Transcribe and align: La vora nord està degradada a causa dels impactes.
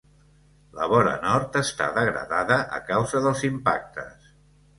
La 0.77 0.87
vora 0.93 1.11
nord 1.25 1.59
està 1.61 1.89
degradada 1.99 2.59
a 2.79 2.81
causa 2.89 3.23
dels 3.27 3.45
impactes. 3.53 4.35